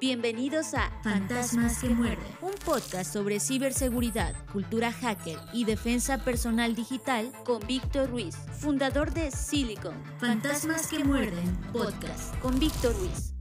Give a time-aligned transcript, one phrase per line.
[0.00, 7.32] Bienvenidos a Fantasmas que muerden, un podcast sobre ciberseguridad, cultura hacker y defensa personal digital
[7.44, 9.94] con Víctor Ruiz, fundador de Silicon.
[10.18, 13.34] Fantasmas que muerden, podcast con Víctor Ruiz.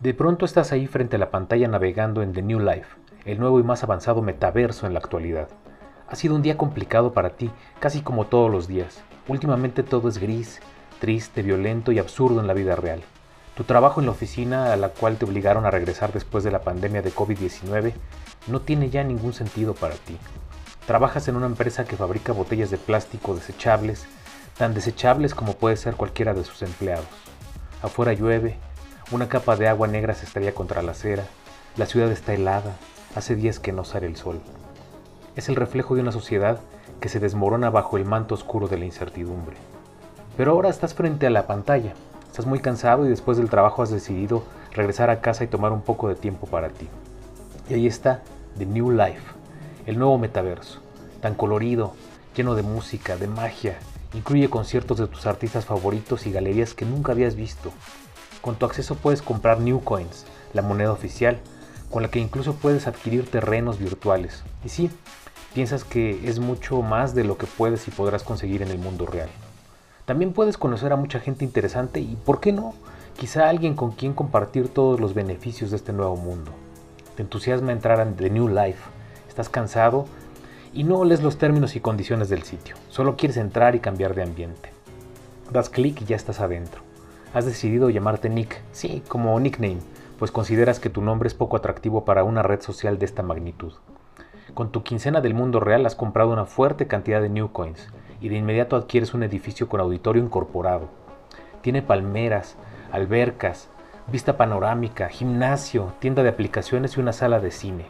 [0.00, 2.88] De pronto estás ahí frente a la pantalla navegando en The New Life,
[3.24, 5.48] el nuevo y más avanzado metaverso en la actualidad.
[6.08, 9.04] Ha sido un día complicado para ti, casi como todos los días.
[9.28, 10.60] Últimamente todo es gris,
[11.04, 13.02] triste, violento y absurdo en la vida real.
[13.58, 16.62] Tu trabajo en la oficina a la cual te obligaron a regresar después de la
[16.62, 17.92] pandemia de COVID-19
[18.46, 20.16] no tiene ya ningún sentido para ti.
[20.86, 24.06] Trabajas en una empresa que fabrica botellas de plástico desechables,
[24.56, 27.04] tan desechables como puede ser cualquiera de sus empleados.
[27.82, 28.56] Afuera llueve,
[29.10, 31.26] una capa de agua negra se estrella contra la acera,
[31.76, 32.76] la ciudad está helada,
[33.14, 34.40] hace días que no sale el sol.
[35.36, 36.60] Es el reflejo de una sociedad
[36.98, 39.58] que se desmorona bajo el manto oscuro de la incertidumbre.
[40.36, 41.94] Pero ahora estás frente a la pantalla,
[42.26, 45.82] estás muy cansado y después del trabajo has decidido regresar a casa y tomar un
[45.82, 46.88] poco de tiempo para ti.
[47.68, 48.22] Y ahí está
[48.58, 49.22] The New Life,
[49.86, 50.80] el nuevo metaverso,
[51.20, 51.94] tan colorido,
[52.34, 53.78] lleno de música, de magia,
[54.12, 57.72] incluye conciertos de tus artistas favoritos y galerías que nunca habías visto.
[58.40, 61.38] Con tu acceso puedes comprar New Coins, la moneda oficial,
[61.90, 64.42] con la que incluso puedes adquirir terrenos virtuales.
[64.64, 64.90] Y sí,
[65.54, 69.06] piensas que es mucho más de lo que puedes y podrás conseguir en el mundo
[69.06, 69.30] real.
[70.04, 72.74] También puedes conocer a mucha gente interesante y, ¿por qué no?
[73.16, 76.50] Quizá alguien con quien compartir todos los beneficios de este nuevo mundo.
[77.16, 78.82] Te entusiasma entrar en The New Life.
[79.28, 80.04] Estás cansado
[80.74, 82.76] y no lees los términos y condiciones del sitio.
[82.90, 84.72] Solo quieres entrar y cambiar de ambiente.
[85.50, 86.82] Das clic y ya estás adentro.
[87.32, 89.78] Has decidido llamarte Nick, sí, como nickname,
[90.18, 93.72] pues consideras que tu nombre es poco atractivo para una red social de esta magnitud.
[94.52, 97.88] Con tu quincena del mundo real has comprado una fuerte cantidad de New Coins
[98.20, 100.88] y de inmediato adquieres un edificio con auditorio incorporado.
[101.62, 102.56] Tiene palmeras,
[102.92, 103.68] albercas,
[104.06, 107.86] vista panorámica, gimnasio, tienda de aplicaciones y una sala de cine.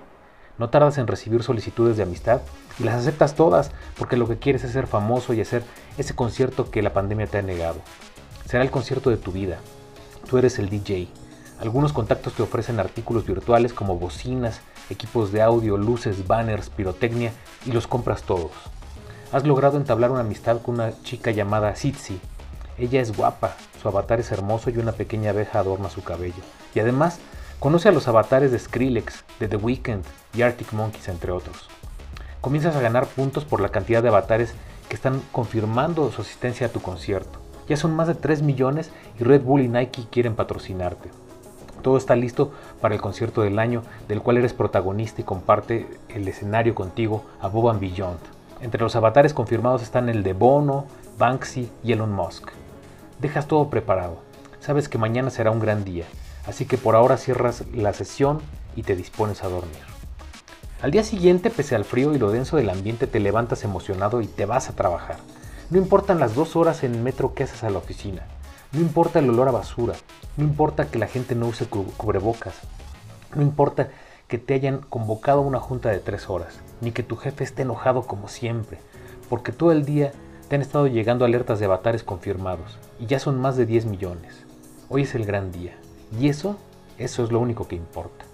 [0.58, 2.40] No tardas en recibir solicitudes de amistad
[2.78, 5.64] y las aceptas todas porque lo que quieres es ser famoso y hacer
[5.98, 7.80] ese concierto que la pandemia te ha negado.
[8.46, 9.58] Será el concierto de tu vida.
[10.28, 11.08] Tú eres el DJ.
[11.60, 14.60] Algunos contactos te ofrecen artículos virtuales como bocinas,
[14.90, 17.32] equipos de audio, luces, banners, pirotecnia
[17.66, 18.52] y los compras todos
[19.34, 22.20] has logrado entablar una amistad con una chica llamada Sitsi.
[22.78, 26.40] Ella es guapa, su avatar es hermoso y una pequeña abeja adorna su cabello.
[26.72, 27.18] Y además,
[27.58, 31.68] conoce a los avatares de Skrillex, de The Weeknd y Arctic Monkeys, entre otros.
[32.40, 34.54] Comienzas a ganar puntos por la cantidad de avatares
[34.88, 37.40] que están confirmando su asistencia a tu concierto.
[37.68, 41.10] Ya son más de 3 millones y Red Bull y Nike quieren patrocinarte.
[41.82, 46.28] Todo está listo para el concierto del año del cual eres protagonista y comparte el
[46.28, 48.33] escenario contigo a Bob Beyond.
[48.60, 50.86] Entre los avatares confirmados están el de Bono,
[51.18, 52.50] Banksy y Elon Musk.
[53.20, 54.18] Dejas todo preparado.
[54.60, 56.06] Sabes que mañana será un gran día,
[56.46, 58.40] así que por ahora cierras la sesión
[58.76, 59.82] y te dispones a dormir.
[60.82, 64.26] Al día siguiente, pese al frío y lo denso del ambiente, te levantas emocionado y
[64.26, 65.16] te vas a trabajar.
[65.70, 68.22] No importan las dos horas en metro que haces a la oficina.
[68.72, 69.94] No importa el olor a basura.
[70.36, 72.54] No importa que la gente no use cubrebocas.
[73.34, 73.88] No importa
[74.34, 77.62] que te hayan convocado a una junta de tres horas, ni que tu jefe esté
[77.62, 78.78] enojado como siempre,
[79.30, 80.10] porque todo el día
[80.48, 84.44] te han estado llegando alertas de avatares confirmados, y ya son más de 10 millones.
[84.88, 85.76] Hoy es el gran día,
[86.18, 86.56] y eso,
[86.98, 88.24] eso es lo único que importa.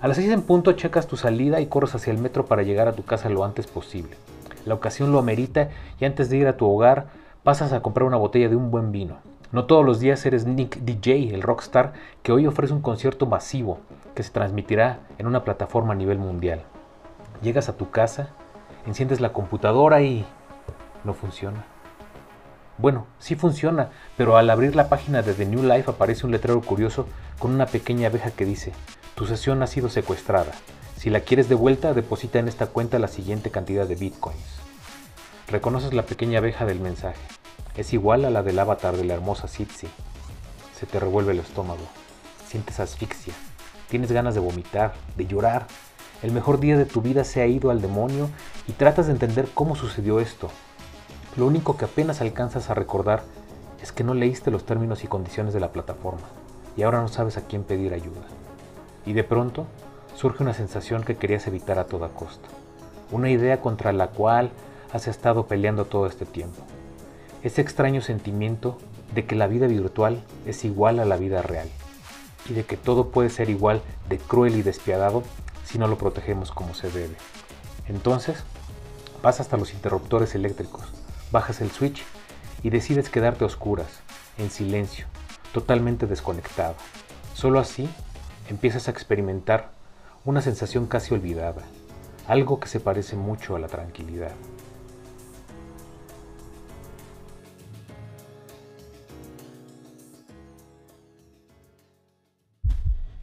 [0.00, 2.88] A las 6 en punto checas tu salida y corres hacia el metro para llegar
[2.88, 4.16] a tu casa lo antes posible.
[4.64, 5.68] La ocasión lo amerita
[6.00, 7.08] y antes de ir a tu hogar
[7.42, 9.18] pasas a comprar una botella de un buen vino.
[9.52, 13.80] No todos los días eres Nick DJ, el rockstar, que hoy ofrece un concierto masivo
[14.18, 16.64] que se transmitirá en una plataforma a nivel mundial.
[17.40, 18.30] Llegas a tu casa,
[18.84, 20.26] enciendes la computadora y
[21.04, 21.64] no funciona.
[22.78, 26.60] Bueno, sí funciona, pero al abrir la página de The New Life aparece un letrero
[26.62, 27.06] curioso
[27.38, 28.72] con una pequeña abeja que dice,
[29.14, 30.50] tu sesión ha sido secuestrada.
[30.96, 34.58] Si la quieres de vuelta, deposita en esta cuenta la siguiente cantidad de bitcoins.
[35.46, 37.22] Reconoces la pequeña abeja del mensaje.
[37.76, 39.86] Es igual a la del avatar de la hermosa Sitsi.
[40.76, 41.86] Se te revuelve el estómago.
[42.48, 43.34] Sientes asfixia.
[43.88, 45.66] Tienes ganas de vomitar, de llorar.
[46.22, 48.28] El mejor día de tu vida se ha ido al demonio
[48.66, 50.48] y tratas de entender cómo sucedió esto.
[51.36, 53.22] Lo único que apenas alcanzas a recordar
[53.82, 56.26] es que no leíste los términos y condiciones de la plataforma
[56.76, 58.22] y ahora no sabes a quién pedir ayuda.
[59.06, 59.66] Y de pronto
[60.14, 62.48] surge una sensación que querías evitar a toda costa.
[63.10, 64.50] Una idea contra la cual
[64.92, 66.62] has estado peleando todo este tiempo
[67.42, 68.78] ese extraño sentimiento
[69.14, 71.68] de que la vida virtual es igual a la vida real
[72.48, 75.22] y de que todo puede ser igual de cruel y despiadado
[75.64, 77.14] si no lo protegemos como se debe.
[77.88, 78.42] Entonces,
[79.22, 80.84] vas hasta los interruptores eléctricos,
[81.30, 82.04] bajas el switch
[82.62, 84.00] y decides quedarte a oscuras,
[84.38, 85.06] en silencio,
[85.52, 86.74] totalmente desconectado.
[87.34, 87.88] Solo así
[88.48, 89.70] empiezas a experimentar
[90.24, 91.62] una sensación casi olvidada,
[92.26, 94.32] algo que se parece mucho a la tranquilidad.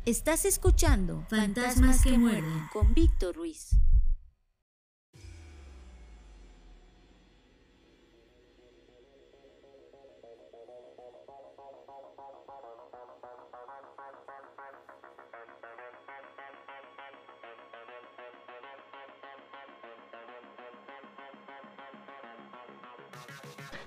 [0.06, 3.72] Estás escuchando Fantasmas que muerden con Víctor Ruiz.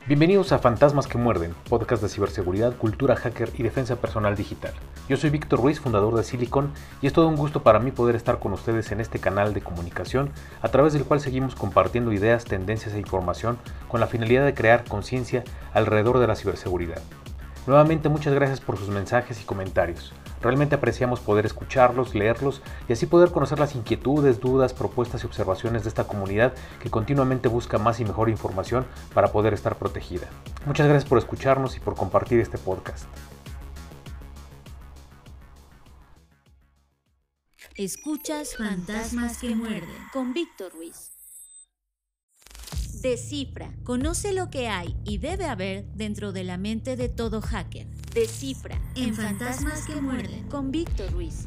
[0.08, 4.74] Bienvenidos a Fantasmas que Muerden, podcast de ciberseguridad, cultura hacker y defensa personal digital.
[5.08, 6.70] Yo soy Víctor Ruiz, fundador de Silicon,
[7.00, 9.62] y es todo un gusto para mí poder estar con ustedes en este canal de
[9.62, 13.56] comunicación, a través del cual seguimos compartiendo ideas, tendencias e información
[13.88, 17.00] con la finalidad de crear conciencia alrededor de la ciberseguridad.
[17.66, 20.12] Nuevamente muchas gracias por sus mensajes y comentarios.
[20.42, 25.84] Realmente apreciamos poder escucharlos, leerlos y así poder conocer las inquietudes, dudas, propuestas y observaciones
[25.84, 26.52] de esta comunidad
[26.82, 28.84] que continuamente busca más y mejor información
[29.14, 30.26] para poder estar protegida.
[30.66, 33.06] Muchas gracias por escucharnos y por compartir este podcast.
[37.78, 41.12] Escuchas Fantasmas que muerden con Víctor Ruiz.
[43.00, 47.86] Descifra, conoce lo que hay y debe haber dentro de la mente de todo hacker.
[48.12, 51.46] Descifra en Fantasmas que muerden con Víctor Ruiz.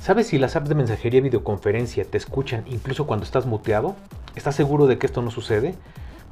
[0.00, 3.96] ¿Sabes si las apps de mensajería y videoconferencia te escuchan incluso cuando estás muteado?
[4.34, 5.74] ¿Estás seguro de que esto no sucede?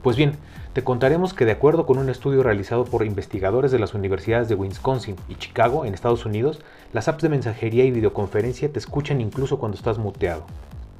[0.08, 0.38] Pues bien,
[0.72, 4.54] te contaremos que de acuerdo con un estudio realizado por investigadores de las universidades de
[4.54, 6.62] Wisconsin y Chicago en Estados Unidos,
[6.94, 10.46] las apps de mensajería y videoconferencia te escuchan incluso cuando estás muteado.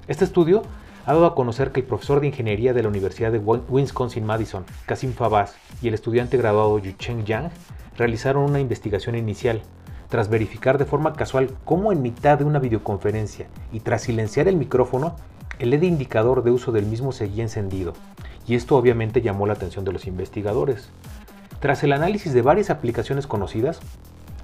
[0.08, 0.60] Este estudio
[1.06, 5.14] ha dado a conocer que el profesor de ingeniería de la Universidad de Wisconsin-Madison, Kasim
[5.14, 7.50] Fabaz, y el estudiante graduado Yucheng Yang
[7.96, 9.62] realizaron una investigación inicial
[10.10, 14.56] tras verificar de forma casual cómo en mitad de una videoconferencia y tras silenciar el
[14.56, 15.16] micrófono,
[15.58, 17.94] el LED indicador de uso del mismo seguía encendido,
[18.48, 20.88] y esto obviamente llamó la atención de los investigadores.
[21.60, 23.80] Tras el análisis de varias aplicaciones conocidas,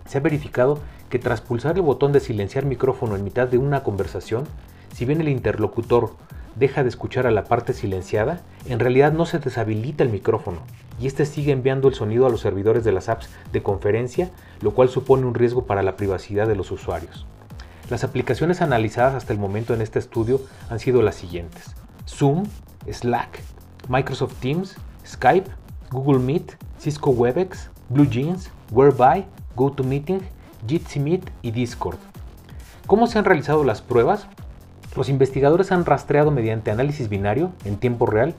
[0.07, 0.79] se ha verificado
[1.09, 4.45] que tras pulsar el botón de silenciar micrófono en mitad de una conversación,
[4.93, 6.11] si bien el interlocutor
[6.55, 10.59] deja de escuchar a la parte silenciada, en realidad no se deshabilita el micrófono
[11.01, 14.31] y este sigue enviando el sonido a los servidores de las apps de conferencia,
[14.61, 17.27] lo cual supone un riesgo para la privacidad de los usuarios.
[17.91, 20.41] Las aplicaciones analizadas hasta el momento en este estudio
[20.71, 21.75] han sido las siguientes:
[22.07, 22.45] Zoom,
[22.91, 23.41] Slack,
[23.89, 24.77] Microsoft Teams,
[25.07, 25.51] Skype,
[25.91, 29.25] Google Meet, Cisco Webex, BlueJeans, Whereby,
[29.57, 30.21] GoToMeeting,
[30.67, 31.99] Jitsi Meet y Discord.
[32.87, 34.27] ¿Cómo se han realizado las pruebas?
[34.97, 38.35] Los investigadores han rastreado mediante análisis binario, en tiempo real,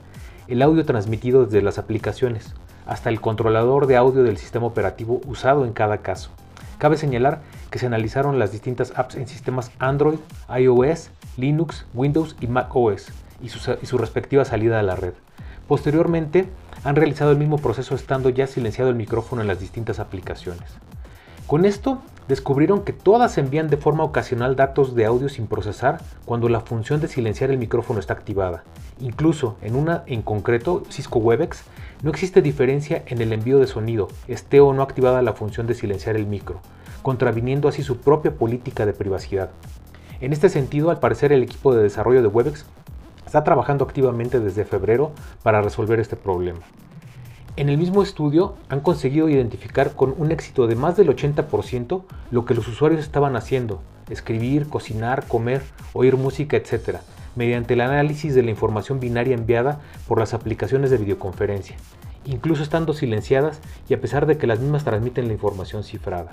[0.48, 2.54] el audio transmitido desde las aplicaciones
[2.86, 6.30] hasta el controlador de audio del sistema operativo usado en cada caso.
[6.78, 7.40] Cabe señalar
[7.70, 10.18] que se analizaron las distintas apps en sistemas Android,
[10.56, 13.10] iOS, Linux, Windows y Mac OS
[13.42, 15.14] y su, respectiva salida a la red.
[15.68, 16.48] Posteriormente,
[16.84, 20.70] han realizado el mismo proceso estando ya silenciado el micrófono en las distintas aplicaciones.
[21.46, 26.48] Con esto, descubrieron que todas envían de forma ocasional datos de audio sin procesar cuando
[26.48, 28.64] la función de silenciar el micrófono está activada.
[28.98, 31.62] Incluso en una en concreto, Cisco Webex,
[32.02, 35.74] no existe diferencia en el envío de sonido, esté o no activada la función de
[35.74, 36.60] silenciar el micro,
[37.02, 39.50] contraviniendo así su propia política de privacidad.
[40.20, 42.64] En este sentido, al parecer el equipo de desarrollo de Webex
[43.26, 46.60] está trabajando activamente desde febrero para resolver este problema.
[47.56, 52.44] En el mismo estudio han conseguido identificar con un éxito de más del 80% lo
[52.44, 53.80] que los usuarios estaban haciendo,
[54.10, 56.98] escribir, cocinar, comer, oír música, etc.,
[57.34, 61.76] mediante el análisis de la información binaria enviada por las aplicaciones de videoconferencia,
[62.24, 66.32] incluso estando silenciadas y a pesar de que las mismas transmiten la información cifrada.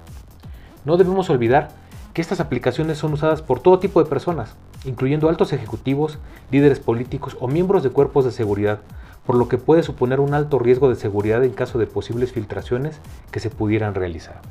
[0.85, 1.69] No debemos olvidar
[2.13, 4.55] que estas aplicaciones son usadas por todo tipo de personas,
[4.86, 6.20] incluyendo altos ejecutivos,
[6.51, 8.79] líderes políticos o miembros de cuerpos de seguridad,
[9.25, 13.00] por lo que puede suponer un alto riesgo de seguridad en caso de posibles filtraciones
[13.32, 14.41] que se pudieran realizar.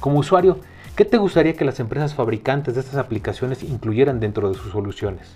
[0.00, 0.58] Como usuario,
[0.94, 5.32] ¿qué te gustaría que las empresas fabricantes de estas aplicaciones incluyeran dentro de sus soluciones?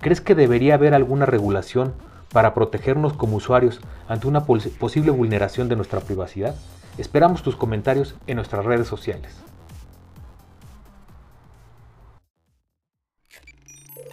[0.00, 1.94] ¿Crees que debería haber alguna regulación
[2.32, 6.54] para protegernos como usuarios ante una posible vulneración de nuestra privacidad?
[6.98, 9.32] Esperamos tus comentarios en nuestras redes sociales.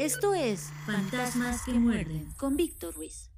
[0.03, 3.29] Esto es Fantasmas que muerden con Víctor Ruiz.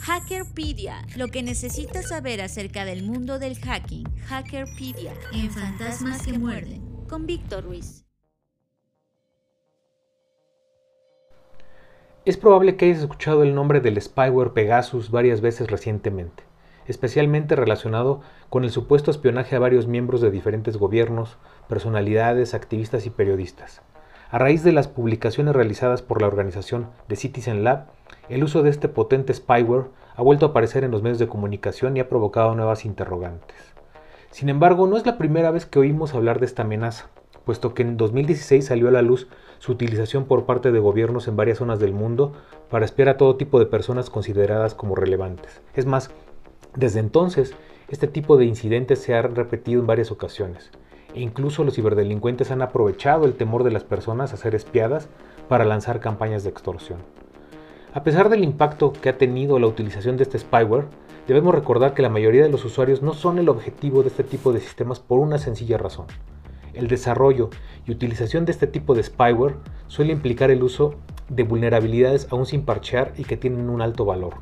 [0.00, 4.04] Hackerpedia, lo que necesitas saber acerca del mundo del hacking.
[4.26, 8.04] Hackerpedia en Fantasmas que muerden con Víctor Ruiz.
[12.26, 16.42] Es probable que hayas escuchado el nombre del spyware Pegasus varias veces recientemente,
[16.86, 21.38] especialmente relacionado con el supuesto espionaje a varios miembros de diferentes gobiernos,
[21.70, 23.80] personalidades, activistas y periodistas.
[24.32, 27.86] A raíz de las publicaciones realizadas por la organización The Citizen Lab,
[28.28, 31.96] el uso de este potente spyware ha vuelto a aparecer en los medios de comunicación
[31.96, 33.56] y ha provocado nuevas interrogantes.
[34.30, 37.10] Sin embargo, no es la primera vez que oímos hablar de esta amenaza
[37.44, 41.36] puesto que en 2016 salió a la luz su utilización por parte de gobiernos en
[41.36, 42.32] varias zonas del mundo
[42.70, 45.60] para espiar a todo tipo de personas consideradas como relevantes.
[45.74, 46.10] Es más,
[46.74, 47.54] desde entonces,
[47.88, 50.70] este tipo de incidentes se ha repetido en varias ocasiones,
[51.14, 55.08] e incluso los ciberdelincuentes han aprovechado el temor de las personas a ser espiadas
[55.48, 56.98] para lanzar campañas de extorsión.
[57.94, 60.86] A pesar del impacto que ha tenido la utilización de este spyware,
[61.28, 64.52] debemos recordar que la mayoría de los usuarios no son el objetivo de este tipo
[64.52, 66.06] de sistemas por una sencilla razón.
[66.72, 67.50] El desarrollo
[67.86, 69.56] y utilización de este tipo de spyware
[69.88, 70.94] suele implicar el uso
[71.28, 74.36] de vulnerabilidades aún sin parchear y que tienen un alto valor.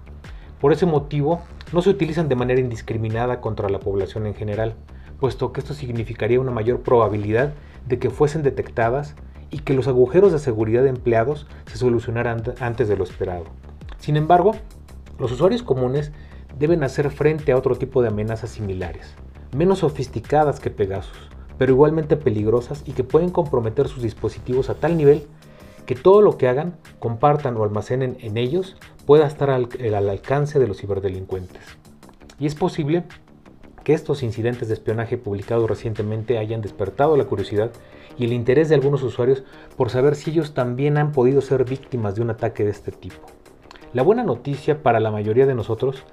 [0.61, 1.41] Por ese motivo,
[1.73, 4.75] no se utilizan de manera indiscriminada contra la población en general,
[5.21, 7.53] puesto que esto significaría una mayor probabilidad
[7.87, 9.15] de que fuesen detectadas
[9.51, 13.45] y que los agujeros de seguridad empleados se solucionaran antes de lo esperado.
[13.99, 14.53] Sin embargo,
[15.19, 16.13] los usuarios comunes
[16.59, 19.15] deben hacer frente a otro tipo de amenazas similares,
[19.57, 24.97] menos sofisticadas que Pegasus, pero igualmente peligrosas y que pueden comprometer sus dispositivos a tal
[24.97, 25.27] nivel
[25.85, 30.59] que todo lo que hagan, compartan o almacenen en ellos pueda estar al, al alcance
[30.59, 31.63] de los ciberdelincuentes.
[32.39, 33.05] Y es posible
[33.95, 37.71] estos incidentes de espionaje publicados recientemente hayan despertado la curiosidad
[38.19, 39.45] y el interés de algunos usuarios
[39.77, 43.27] por saber si ellos también han podido ser víctimas de un ataque de este tipo.
[43.93, 46.05] La buena noticia para la mayoría de nosotros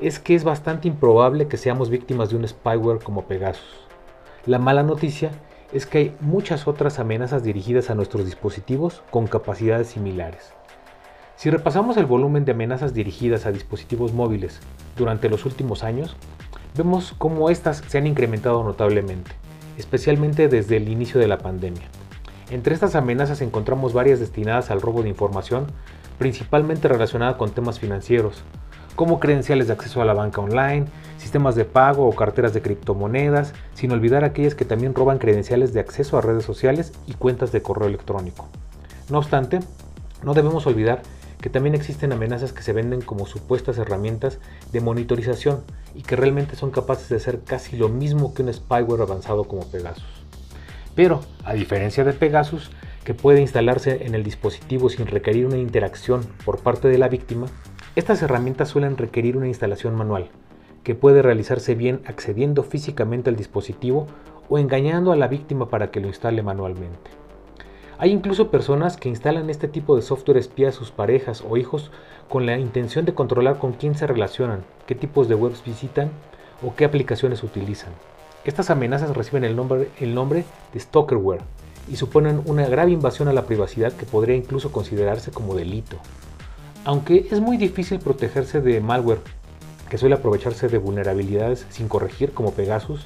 [0.00, 3.86] es que es bastante improbable que seamos víctimas de un spyware como Pegasus.
[4.46, 5.30] La mala noticia
[5.72, 10.54] es que hay muchas otras amenazas dirigidas a nuestros dispositivos con capacidades similares.
[11.36, 14.60] Si repasamos el volumen de amenazas dirigidas a dispositivos móviles
[14.96, 16.16] durante los últimos años,
[16.76, 19.32] vemos cómo estas se han incrementado notablemente,
[19.76, 21.88] especialmente desde el inicio de la pandemia.
[22.50, 25.66] Entre estas amenazas encontramos varias destinadas al robo de información,
[26.18, 28.42] principalmente relacionada con temas financieros,
[28.96, 30.86] como credenciales de acceso a la banca online,
[31.16, 35.80] sistemas de pago o carteras de criptomonedas, sin olvidar aquellas que también roban credenciales de
[35.80, 38.48] acceso a redes sociales y cuentas de correo electrónico.
[39.08, 39.60] No obstante,
[40.22, 41.02] no debemos olvidar
[41.40, 44.38] que también existen amenazas que se venden como supuestas herramientas
[44.72, 45.62] de monitorización
[45.94, 49.70] y que realmente son capaces de hacer casi lo mismo que un spyware avanzado como
[49.70, 50.04] Pegasus.
[50.94, 52.70] Pero, a diferencia de Pegasus,
[53.04, 57.46] que puede instalarse en el dispositivo sin requerir una interacción por parte de la víctima,
[57.96, 60.28] estas herramientas suelen requerir una instalación manual,
[60.84, 64.06] que puede realizarse bien accediendo físicamente al dispositivo
[64.48, 67.19] o engañando a la víctima para que lo instale manualmente.
[68.02, 71.90] Hay incluso personas que instalan este tipo de software espía a sus parejas o hijos
[72.30, 76.10] con la intención de controlar con quién se relacionan, qué tipos de webs visitan
[76.66, 77.90] o qué aplicaciones utilizan.
[78.46, 81.42] Estas amenazas reciben el nombre, de stalkerware
[81.92, 85.98] y suponen una grave invasión a la privacidad que podría incluso considerarse como delito.
[86.86, 89.20] Aunque es muy difícil protegerse de malware
[89.90, 93.04] que suele aprovecharse de vulnerabilidades sin corregir como Pegasus,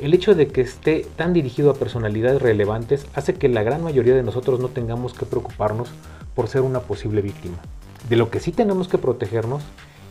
[0.00, 4.14] el hecho de que esté tan dirigido a personalidades relevantes hace que la gran mayoría
[4.14, 5.88] de nosotros no tengamos que preocuparnos
[6.34, 7.58] por ser una posible víctima.
[8.08, 9.62] De lo que sí tenemos que protegernos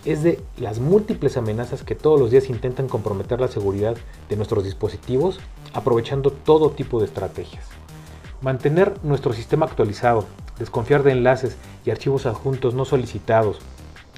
[0.06, 3.96] es de las múltiples amenazas que todos los días intentan comprometer la seguridad
[4.30, 5.40] de nuestros dispositivos
[5.74, 7.66] aprovechando todo tipo de estrategias.
[8.42, 10.26] Mantener nuestro sistema actualizado,
[10.60, 13.60] desconfiar de enlaces y archivos adjuntos no solicitados,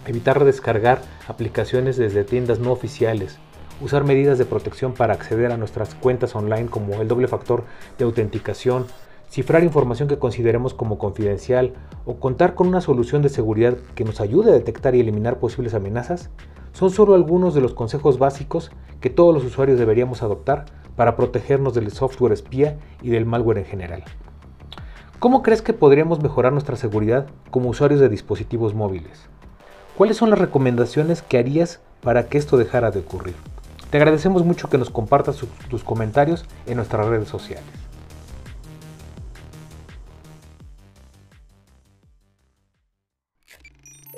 [0.08, 3.38] evitar descargar aplicaciones desde tiendas no oficiales,
[3.82, 7.64] usar medidas de protección para acceder a nuestras cuentas online como el doble factor
[7.98, 8.86] de autenticación,
[9.30, 11.74] cifrar información que consideremos como confidencial
[12.06, 15.74] o contar con una solución de seguridad que nos ayude a detectar y eliminar posibles
[15.74, 16.30] amenazas,
[16.72, 20.66] son solo algunos de los consejos básicos que todos los usuarios deberíamos adoptar
[20.96, 24.04] para protegernos del software espía y del malware en general.
[25.20, 29.28] ¿Cómo crees que podríamos mejorar nuestra seguridad como usuarios de dispositivos móviles?
[29.98, 33.36] ¿Cuáles son las recomendaciones que harías para que esto dejara de ocurrir?
[33.90, 35.38] Te agradecemos mucho que nos compartas
[35.70, 37.66] tus comentarios en nuestras redes sociales.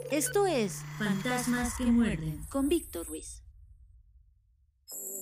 [0.10, 3.47] Esto es Fantasmas que muerden con Víctor Ruiz.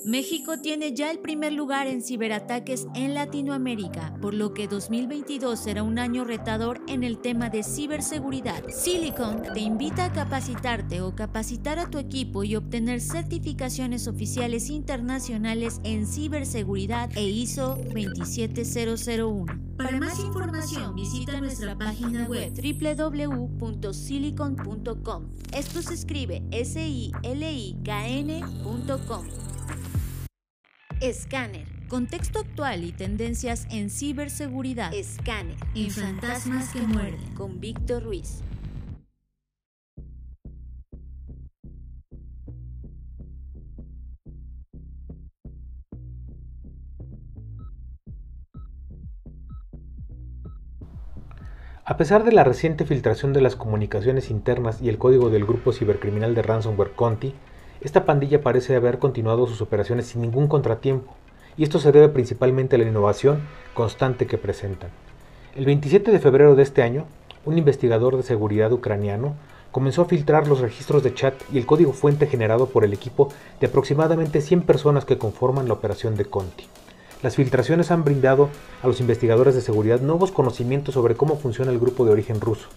[0.06, 5.82] México tiene ya el primer lugar en ciberataques en Latinoamérica, por lo que 2022 será
[5.82, 8.64] un año retador en el tema de ciberseguridad.
[8.70, 15.82] Silicon te invita a capacitarte o capacitar a tu equipo y obtener certificaciones oficiales internacionales
[15.84, 19.48] en ciberseguridad e ISO 27001.
[19.76, 25.32] Para más información visita nuestra página web www.silicon.com.
[25.52, 27.16] Esto se escribe S-I-L-I-K-N.com.
[31.02, 31.66] Escáner.
[31.90, 34.94] Contexto actual y tendencias en ciberseguridad.
[34.94, 35.58] Escáner.
[35.75, 37.34] En Fantasmas que Muerden.
[37.36, 38.42] Con Víctor Ruiz.
[51.84, 55.74] A pesar de la reciente filtración de las comunicaciones internas y el código del grupo
[55.74, 57.36] cibercriminal de ransomware Conti,
[57.86, 61.13] esta pandilla parece haber continuado sus operaciones sin ningún contratiempo,
[61.56, 63.42] y esto se debe principalmente a la innovación
[63.75, 64.89] constante que presentan.
[65.56, 67.06] El 27 de febrero de este año,
[67.46, 69.36] un investigador de seguridad ucraniano
[69.72, 73.30] comenzó a filtrar los registros de chat y el código fuente generado por el equipo
[73.60, 76.65] de aproximadamente 100 personas que conforman la operación de Conti.
[77.22, 78.50] Las filtraciones han brindado
[78.82, 82.68] a los investigadores de seguridad nuevos conocimientos sobre cómo funciona el grupo de origen ruso,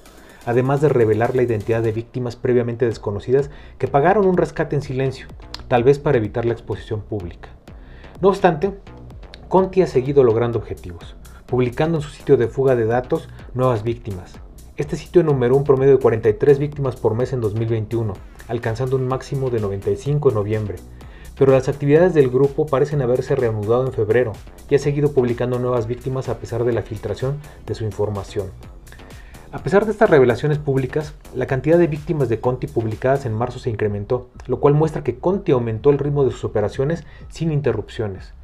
[0.49, 5.27] además de revelar la identidad de víctimas previamente desconocidas que pagaron un rescate en silencio,
[5.69, 7.51] tal vez para evitar la exposición pública.
[8.23, 8.73] No obstante,
[9.49, 14.41] Conti ha seguido logrando objetivos, publicando en su sitio de fuga de datos nuevas víctimas.
[14.79, 18.15] Este sitio enumeró un promedio de 43 víctimas por mes en 2021,
[18.49, 20.77] alcanzando un máximo de 95 en noviembre.
[21.39, 24.33] Pero las actividades del grupo parecen haberse reanudado en febrero
[24.71, 27.37] y ha seguido publicando nuevas víctimas a pesar de la filtración
[27.67, 28.47] de su información.
[29.51, 33.59] A pesar de estas revelaciones públicas, la cantidad de víctimas de Conti publicadas en marzo
[33.59, 38.35] se incrementó, lo cual muestra que Conti aumentó el ritmo de sus operaciones sin interrupciones.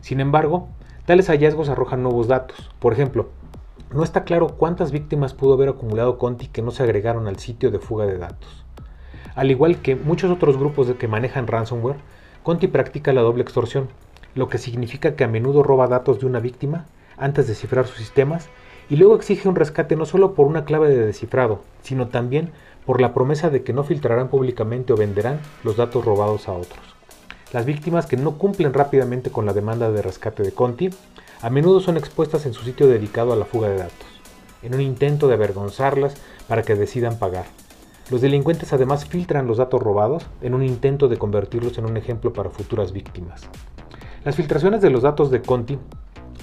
[0.00, 0.68] Sin embargo,
[1.06, 2.72] tales hallazgos arrojan nuevos datos.
[2.80, 3.28] Por ejemplo,
[3.94, 7.70] no está claro cuántas víctimas pudo haber acumulado Conti que no se agregaron al sitio
[7.70, 8.64] de fuga de datos.
[9.36, 11.98] Al igual que muchos otros grupos que manejan ransomware,
[12.42, 13.90] Conti practica la doble extorsión,
[14.34, 16.86] lo que significa que a menudo roba datos de una víctima
[17.16, 18.48] antes de cifrar sus sistemas
[18.90, 22.50] y luego exige un rescate no solo por una clave de descifrado, sino también
[22.86, 26.80] por la promesa de que no filtrarán públicamente o venderán los datos robados a otros.
[27.52, 30.90] Las víctimas que no cumplen rápidamente con la demanda de rescate de Conti
[31.40, 34.06] a menudo son expuestas en su sitio dedicado a la fuga de datos,
[34.62, 36.14] en un intento de avergonzarlas
[36.46, 37.46] para que decidan pagar.
[38.10, 42.32] Los delincuentes además filtran los datos robados en un intento de convertirlos en un ejemplo
[42.32, 43.48] para futuras víctimas.
[44.24, 45.78] Las filtraciones de los datos de Conti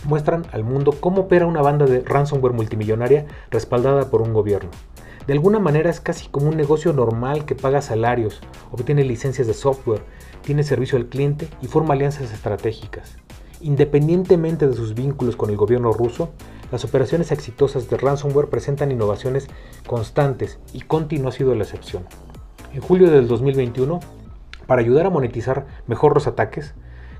[0.05, 4.69] muestran al mundo cómo opera una banda de ransomware multimillonaria respaldada por un gobierno.
[5.27, 8.41] De alguna manera es casi como un negocio normal que paga salarios,
[8.71, 10.03] obtiene licencias de software,
[10.43, 13.17] tiene servicio al cliente y forma alianzas estratégicas.
[13.61, 16.29] Independientemente de sus vínculos con el gobierno ruso,
[16.71, 19.47] las operaciones exitosas de ransomware presentan innovaciones
[19.87, 22.03] constantes y Conti no ha sido la excepción.
[22.73, 23.99] En julio del 2021,
[24.67, 26.75] para ayudar a monetizar mejor los ataques,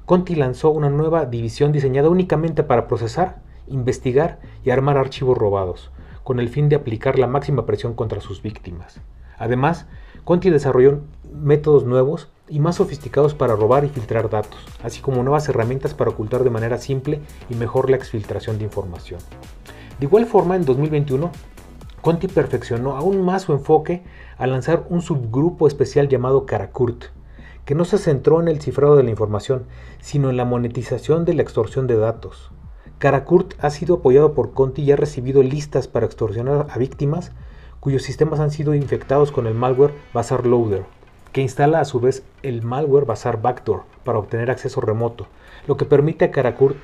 [0.05, 5.89] Conti lanzó una nueva división diseñada únicamente para procesar, investigar y armar archivos robados,
[6.23, 9.01] con el fin de aplicar la máxima presión contra sus víctimas.
[9.39, 9.87] Además,
[10.23, 10.99] Conti desarrolló
[11.33, 16.11] métodos nuevos y más sofisticados para robar y filtrar datos, así como nuevas herramientas para
[16.11, 19.19] ocultar de manera simple y mejor la exfiltración de información.
[19.99, 21.31] De igual forma, en 2021,
[22.01, 24.03] Conti perfeccionó aún más su enfoque
[24.37, 27.05] al lanzar un subgrupo especial llamado Karakurt,
[27.65, 29.65] que no se centró en el cifrado de la información,
[29.99, 32.51] sino en la monetización de la extorsión de datos.
[32.99, 37.31] Karakurt ha sido apoyado por Conti y ha recibido listas para extorsionar a víctimas
[37.79, 40.85] cuyos sistemas han sido infectados con el malware Bazaar Loader,
[41.31, 45.27] que instala a su vez el malware Bazaar Backdoor para obtener acceso remoto,
[45.67, 46.77] lo que permite a Karakurt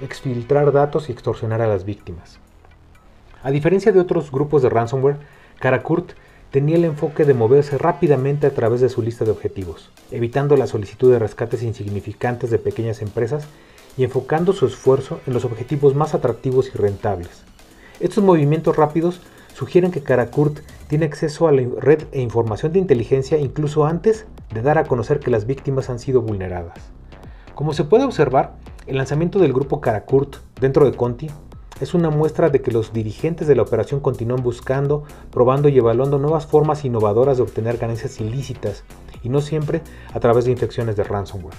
[0.00, 2.38] exfiltrar datos y extorsionar a las víctimas.
[3.42, 5.18] A diferencia de otros grupos de ransomware,
[5.58, 6.12] Karakurt
[6.56, 10.66] tenía el enfoque de moverse rápidamente a través de su lista de objetivos, evitando la
[10.66, 13.46] solicitud de rescates insignificantes de pequeñas empresas
[13.98, 17.44] y enfocando su esfuerzo en los objetivos más atractivos y rentables.
[18.00, 19.20] Estos movimientos rápidos
[19.52, 24.62] sugieren que Karakurt tiene acceso a la red e información de inteligencia incluso antes de
[24.62, 26.78] dar a conocer que las víctimas han sido vulneradas.
[27.54, 28.54] Como se puede observar,
[28.86, 31.28] el lanzamiento del grupo Karakurt dentro de Conti
[31.80, 36.18] es una muestra de que los dirigentes de la operación continúan buscando, probando y evaluando
[36.18, 38.84] nuevas formas innovadoras de obtener ganancias ilícitas
[39.22, 39.82] y no siempre
[40.14, 41.56] a través de infecciones de ransomware.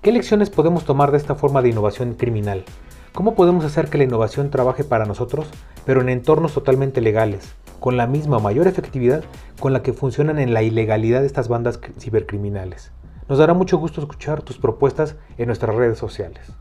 [0.00, 2.64] ¿Qué lecciones podemos tomar de esta forma de innovación criminal?
[3.12, 5.48] ¿Cómo podemos hacer que la innovación trabaje para nosotros,
[5.84, 9.24] pero en entornos totalmente legales, con la misma o mayor efectividad
[9.58, 12.92] con la que funcionan en la ilegalidad estas bandas cibercriminales?
[13.28, 16.52] Nos dará mucho gusto escuchar tus propuestas en nuestras redes sociales.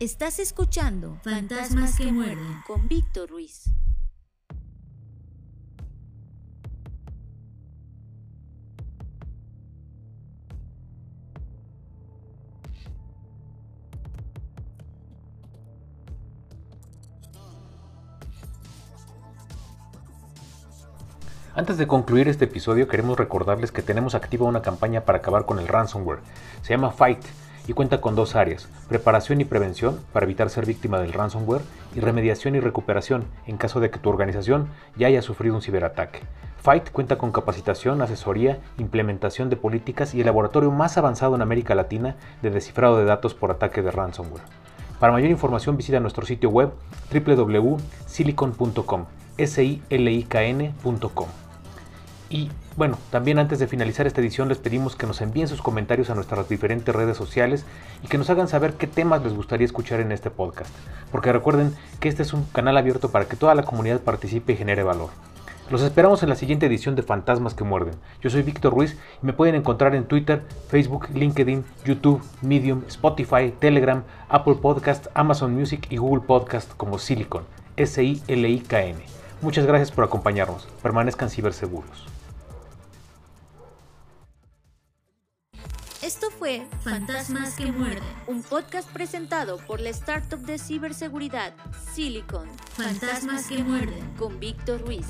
[0.00, 3.64] Estás escuchando Fantasmas que muerden con Víctor Ruiz.
[21.56, 25.58] Antes de concluir este episodio queremos recordarles que tenemos activa una campaña para acabar con
[25.58, 26.20] el ransomware.
[26.62, 27.24] Se llama Fight
[27.68, 31.60] y cuenta con dos áreas, preparación y prevención para evitar ser víctima del ransomware
[31.94, 36.20] y remediación y recuperación en caso de que tu organización ya haya sufrido un ciberataque.
[36.62, 41.74] Fight cuenta con capacitación, asesoría, implementación de políticas y el laboratorio más avanzado en América
[41.74, 44.42] Latina de descifrado de datos por ataque de ransomware.
[44.98, 46.72] Para mayor información visita nuestro sitio web
[47.12, 49.04] www.silicon.com,
[49.36, 51.47] s i l i k n.com.
[52.30, 56.10] Y bueno, también antes de finalizar esta edición les pedimos que nos envíen sus comentarios
[56.10, 57.64] a nuestras diferentes redes sociales
[58.04, 60.70] y que nos hagan saber qué temas les gustaría escuchar en este podcast.
[61.10, 64.56] Porque recuerden que este es un canal abierto para que toda la comunidad participe y
[64.56, 65.08] genere valor.
[65.70, 67.94] Los esperamos en la siguiente edición de Fantasmas que Muerden.
[68.22, 73.52] Yo soy Víctor Ruiz y me pueden encontrar en Twitter, Facebook, LinkedIn, YouTube, Medium, Spotify,
[73.58, 77.44] Telegram, Apple Podcast, Amazon Music y Google Podcast como Silicon,
[77.76, 78.98] S-I-L-I-K-N.
[79.42, 80.66] Muchas gracias por acompañarnos.
[80.82, 82.17] Permanezcan ciberseguros.
[86.08, 88.02] Esto fue Fantasmas que muerden.
[88.28, 91.52] un podcast presentado por la startup de ciberseguridad
[91.92, 94.14] Silicon Fantasmas que muerden.
[94.16, 95.04] con Víctor Ruiz.